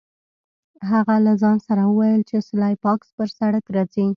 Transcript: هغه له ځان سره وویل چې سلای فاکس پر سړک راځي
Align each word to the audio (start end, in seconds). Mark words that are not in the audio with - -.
هغه 0.89 1.15
له 1.25 1.33
ځان 1.41 1.57
سره 1.67 1.81
وویل 1.85 2.21
چې 2.29 2.37
سلای 2.49 2.75
فاکس 2.83 3.07
پر 3.17 3.27
سړک 3.37 3.65
راځي 3.75 4.05